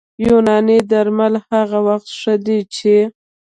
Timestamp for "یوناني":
0.27-0.77